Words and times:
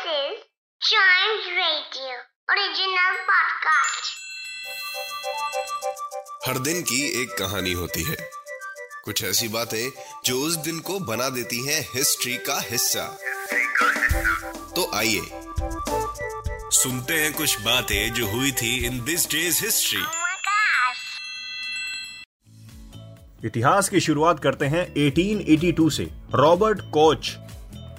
is 0.00 0.36
Chimes 0.80 1.46
Radio 1.56 2.12
original 2.50 3.16
podcast. 3.30 4.06
हर 6.46 6.58
दिन 6.58 6.82
की 6.82 7.22
एक 7.22 7.38
कहानी 7.38 7.72
होती 7.72 8.02
है 8.02 8.16
कुछ 9.04 9.24
ऐसी 9.24 9.48
बातें 9.48 9.90
जो 10.24 10.40
उस 10.40 10.56
दिन 10.56 10.80
को 10.80 10.98
बना 11.00 11.28
देती 11.28 11.66
हैं 11.66 11.88
हिस्ट्री 11.94 12.36
का 12.36 12.60
हिस्सा 12.60 13.18
तो 14.76 14.90
आइए 14.94 15.20
सुनते 16.70 17.14
हैं 17.14 17.32
कुछ 17.32 17.60
बातें 17.60 18.12
जो 18.12 18.26
हुई 18.26 18.52
थी 18.52 18.86
इन 18.86 19.04
दिस 19.04 19.30
डेज़ 19.30 19.64
हिस्ट्री. 19.64 20.02
इतिहास 23.46 23.88
की 23.88 24.00
शुरुआत 24.00 24.40
करते 24.40 24.66
हैं 24.66 24.94
1882 24.94 25.90
से 25.90 26.10
रॉबर्ट 26.34 26.80
कोच 26.80 27.36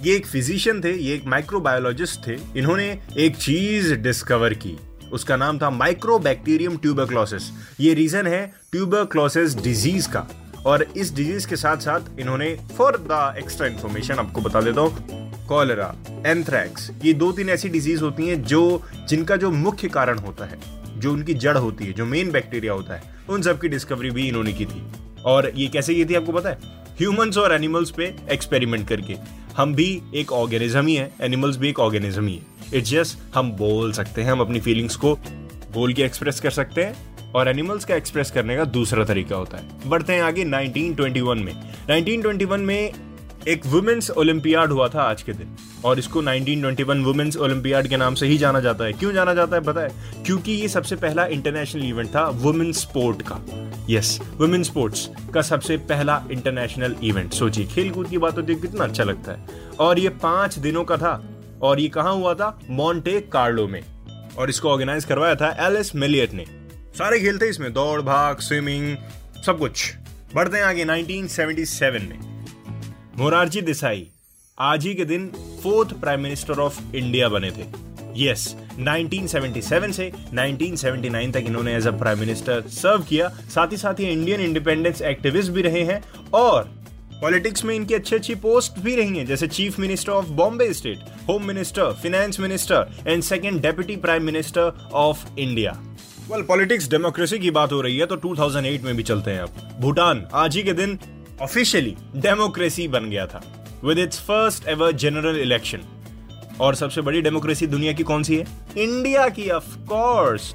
ये 0.02 0.16
एक 0.16 0.26
फिजिशियन 0.26 0.82
थे, 0.84 0.92
ये 0.92 1.16
एक 1.16 1.26
माइक्रोबायोलॉजिस्ट 1.28 2.28
थे, 2.28 2.38
इन्होंने 2.60 3.00
एक 3.18 3.36
चीज़ 3.36 3.94
डिस्कवर 3.94 4.54
की। 4.54 4.78
उसका 5.14 5.36
नाम 5.36 5.60
था 5.60 5.70
माइक्रोबैक्टीरियम 5.70 6.78
ट्यूबरक्लोसिस 6.78 7.44
ये 7.80 7.94
रीजन 7.94 8.28
है 8.28 8.54
ट्यूबरक्लोसिस 8.72 9.56
डिज़ीज़ 9.56 10.10
का। 10.10 10.28
और 10.66 10.84
इस 10.98 11.14
डिज़ीज़ 11.16 11.48
के 11.48 11.56
साथ 11.56 11.78
साथ 11.78 12.20
इन्होंने 12.20 12.58
फॉर 12.78 12.98
द 13.12 13.36
एक्स्ट्रा 13.38 13.68
इन्फॉर्मेशन 13.68 14.14
आपको 14.14 14.42
बता 14.42 14.62
देता 14.62 14.82
हूँ। 14.82 15.22
कॉलरा 15.48 15.96
एंथ्रैक्स 16.26 16.92
ये 17.06 17.14
दो 17.14 17.32
तीन 17.32 17.50
ऐसी 17.50 17.70
डिज़ीज़ 17.70 18.02
होती 18.02 18.28
हैं 18.28 18.44
जो, 18.44 18.84
जिनका 19.10 19.36
जो 19.36 19.52
मुख्य 19.52 19.88
कारण 19.88 20.18
होता 20.18 20.46
है, 20.46 20.60
जो 20.98 21.14
उनकी 21.14 21.34
जड़ 21.34 21.58
होती 21.58 21.86
है, 21.86 21.94
जो 21.94 22.06
मेन 22.06 22.32
बैक्टीरिया 22.32 22.74
होता 22.74 22.94
है, 22.94 23.04
उन 23.30 23.42
सब 23.42 23.62
की 23.62 23.68
डिस्कवरी 23.68 24.10
भी 24.10 24.28
इन्होंने 24.28 24.54
की 24.54 24.66
थी। 24.66 24.84
और 25.26 25.52
ये 25.56 25.68
कैसे 25.68 25.96
की 25.96 26.06
थी 26.06 26.16
आपको 26.16 26.32
पता 26.32 26.50
है? 26.50 26.58
ह्यूमंस 26.98 27.38
और 27.38 27.54
एनिमल्स 27.54 27.92
पे 27.92 28.16
एक्सपेरिमेंट 28.32 28.88
करके। 28.90 29.41
हम 29.58 29.76
भी 29.76 30.02
एक 30.16 30.32
ऑर्गेनिज्म 30.32 30.88
ही 30.88 30.96
है 30.96 31.12
एनिमल्स 31.22 31.58
भी 31.58 31.70
एक 31.70 31.80
ऑर्गेनिज्म 31.80 32.28
ही 32.28 32.36
है। 32.36 32.42
इट्स 32.74 32.90
जस्ट 32.90 33.36
हम 33.36 33.52
बोल 33.52 33.92
सकते 33.94 34.22
हैं, 34.22 34.32
हम 34.32 34.40
अपनी 34.40 34.60
फीलिंग्स 34.60 34.96
को 34.96 35.16
बोल 35.74 35.94
के 35.94 36.02
एक्सप्रेस 36.02 36.40
कर 36.40 36.50
सकते 36.50 36.84
हैं 36.84 37.32
और 37.32 37.48
एनिमल्स 37.48 37.86
का 37.86 37.96
एक्सप्रेस 37.96 38.32
करने 38.32 38.58
का 38.58 38.64
दूसरा 38.66 39.06
तरीका 39.06 39.36
होता 39.36 39.58
है। 39.58 39.90
बढ़ते 39.90 40.14
हैं 40.14 40.22
आगे 40.22 40.46
1921 40.46 41.38
में। 41.38 41.54
1921 41.90 42.60
में 42.60 43.11
एक 43.48 43.66
वुमेन्स 43.66 44.10
ओलंपियाड 44.10 44.72
हुआ 44.72 44.88
था 44.88 45.02
आज 45.02 45.22
के 45.22 45.34
दिन। 45.34 45.56
और 45.86 46.00
इसको 46.00 46.22
1921 46.22 47.04
वुमेन्स 47.04 47.38
ओलंपियाड 47.38 47.88
के 47.88 47.98
नाम 47.98 48.16
से 48.16 48.28
ही 48.28 48.38
जाना 48.38 48.60
जाता 48.60 48.86
है। 48.86 48.94
क्यों 48.94 49.14
जाना 49.14 49.34
जाता 49.34 49.56
है 49.56 49.62
पता 49.62 49.82
है? 49.82 49.90
क्योंकि 50.26 50.52
ये 50.52 50.68
सबसे 50.68 50.96
पहला 50.96 51.26
इंटरनेशनल 51.26 51.86
इवेंट 51.86 52.16
था 52.16 52.28
वुमेन 52.28 52.72
स्पोर्ट 52.72 53.22
का। 53.22 53.72
यस 53.90 54.20
वुमेन 54.38 54.64
स्पोर्ट्स 54.64 55.10
का 55.34 55.42
सबसे 55.42 55.78
पहला 55.78 56.24
इंटरनेशनल 56.32 56.96
इवेंट 57.04 57.34
सोचिए 57.34 57.66
खेल 57.66 57.90
कूद 57.90 58.08
की 58.08 58.18
बात 58.18 58.38
होती 58.38 58.54
है 58.54 58.60
कितना 58.60 58.84
अच्छा 58.84 59.04
लगता 59.04 59.32
है। 59.32 59.46
और 59.80 60.00
ये 60.00 60.10
पाँच 60.10 60.60
दिनों 60.60 60.84
का 60.84 60.98
था। 60.98 61.30
और 61.62 61.80
ये 61.80 61.88
कहाँ 61.88 62.14
हुआ 62.14 62.34
था? 62.34 62.60
मॉन्टे 62.70 63.22
कार्लो 63.22 63.68
में। 63.68 63.84
और 64.38 64.50
इसको 64.50 64.70
ऑर्गेनाइज 64.70 65.06
करवाया 65.06 65.36
था 65.36 65.68
एलिस 65.68 65.96
मिलियट 65.96 66.34
ने। 66.34 66.46
सारे 66.98 67.20
खेल 67.20 67.38
थे 67.38 67.50
इसमें। 67.50 67.74
दौड़, 67.74 68.02
भाग 68.02 68.40
स्विमिंग 68.40 68.98
सब 69.46 69.60
कुछ। 69.60 69.94
बढ़ते 70.36 70.58
हैं 70.58 70.64
आगे 70.64 70.86
1977 70.86 72.10
में। 72.10 72.31
मोरारजी 73.22 73.62
देसाई 73.62 74.06
आज 74.58 74.86
ही 74.86 74.94
के 74.96 75.06
दिन 75.06 75.28
fourth 75.64 75.92
prime 75.94 76.20
minister 76.20 76.60
of 76.60 76.96
India 76.96 77.28
बने 77.30 77.50
थे। 77.52 77.66
यस 78.18 78.46
1977 78.80 79.92
से 79.92 80.10
1979 80.12 81.34
तक 81.34 81.44
इन्होंने 81.48 81.76
as 81.76 81.88
a 81.88 81.92
prime 81.98 82.20
minister 82.20 82.62
serve 82.70 83.04
किया। 83.04 83.28
साथ 83.50 83.72
ही 83.72 83.78
साथ 83.78 84.00
ये 84.00 84.12
इंडियन 84.12 84.42
इंडिपेंडेंस 84.42 85.02
एक्टिविस्ट 85.02 85.52
भी 85.52 85.62
रहे 85.62 85.84
हैं 85.84 86.02
और 86.34 86.64
पॉलिटिक्स 87.22 87.66
में 87.66 87.76
इनकी 87.76 87.94
अच्छी 87.94 88.16
अच्छी 88.16 88.36
पोस्ट 88.38 88.80
भी 88.80 88.96
रही 88.96 89.18
हैं, 89.18 89.26
जैसे 89.26 89.48
chief 89.50 89.80
minister 89.80 90.12
of 90.12 90.30
Bombay 90.42 90.72
state 90.74 91.00
home 91.30 91.46
minister 91.48 91.94
finance 92.02 92.40
minister 92.40 93.04
and 93.08 93.24
second 93.24 93.62
deputy 93.62 93.96
prime 93.98 94.24
minister 94.24 94.90
of 94.94 95.26
India 95.40 95.80
well 96.32 96.42
politics 96.44 96.90
democracy 96.90 97.40
की 97.40 97.52
बात 97.52 97.72
हो 97.72 97.82
रही 97.82 97.98
है 97.98 98.06
तो 98.06 98.16
2008 98.18 98.84
में 98.84 98.96
भी 98.96 99.04
चलते 99.04 99.32
हैं 99.32 99.40
अब। 99.40 99.80
भूटान, 99.80 100.28
आज 100.34 100.56
ही 100.56 100.64
के 100.64 100.74
दिन 100.74 101.00
ऑफिशियली 101.42 101.96
डेमोक्रेसी 102.16 102.88
बन 102.88 103.10
गया 103.10 103.26
था 103.28 103.42
with 103.84 104.00
its 104.00 104.20
first 104.20 104.68
ever 104.68 104.92
general 104.92 105.40
election 105.42 105.82
और 106.62 106.76
सबसे 106.76 107.02
बड़ी 107.02 107.22
डेमोक्रेसी 107.22 107.68
दुनिया 107.68 107.94
की 107.94 108.04
कौन 108.04 108.24
सी 108.24 108.36
है? 108.36 108.46
इंडिया 108.78 109.28
की 109.30 109.50
ऑफ़ 109.50 109.76
कोर्स 109.86 110.54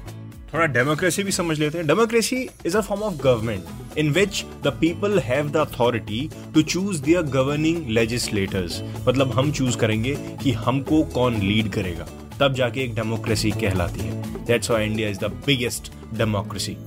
थोड़ा 0.53 0.65
डेमोक्रेसी 0.65 1.23
भी 1.23 1.31
समझ 1.31 1.59
लेते 1.59 1.77
हैं। 1.77 1.87
Democracy 1.87 2.47
is 2.65 2.77
a 2.77 2.81
form 2.81 3.01
of 3.01 3.13
government 3.13 3.97
in 3.97 4.11
which 4.11 4.43
the 4.63 4.67
people 4.67 5.19
have 5.19 5.49
the 5.49 5.57
authority 5.57 6.29
to 6.53 6.61
choose 6.61 7.01
their 7.03 7.21
governing 7.21 7.87
legislators 7.89 8.81
मतलब 9.07 9.31
हम 9.31 9.51
चूज़ 9.51 9.77
करेंगे 9.77 10.15
कि 10.43 10.51
हमको 10.51 11.03
कौन 11.03 11.41
लीड 11.41 11.71
करेगा। 11.71 12.07
तब 12.39 12.53
जाके 12.53 12.81
एक 12.81 12.95
डेमोक्रेसी 12.95 13.51
कहलाती 13.51 13.99
है। 13.99 14.45
That's 14.45 14.71
why 14.71 14.85
India 14.85 15.09
is 15.09 15.19
the 15.19 15.31
biggest 15.45 15.91
democracy 16.13 16.77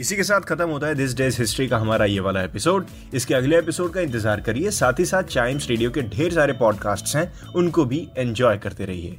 इसी 0.00 0.16
के 0.16 0.22
साथ 0.22 0.40
खत्म 0.40 0.68
होता 0.68 0.86
है 0.86 0.94
दिस 0.94 1.14
डेज़ 1.16 1.38
हिस्ट्री 1.38 1.66
का 1.68 1.78
हमारा 1.78 2.04
ये 2.04 2.20
वाला 2.20 2.42
एपिसोड 2.42 2.86
इसके 3.14 3.34
अगले 3.34 3.58
एपिसोड 3.58 3.92
का 3.92 4.00
इंतज़ार 4.00 4.40
करिए। 4.40 4.70
साथ 4.70 4.98
ही 4.98 5.04
साथ 5.04 5.22
चाइम्स 5.22 5.68
रेडियो 5.68 5.90
के 5.90 6.02
ढेर 6.02 6.32
सारे 6.32 6.52
पॉडकास्ट 6.52 7.14
हैं, 7.16 7.32
उनको 7.54 7.84
भी 7.84 8.08
एंजॉय 8.18 8.58
करते 8.58 8.84
रहिए। 8.84 9.18